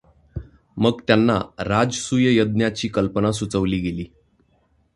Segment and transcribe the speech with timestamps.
[0.77, 4.05] मग त्यांना राजसूय यज्ञाची कल्पना सुचवली गेली.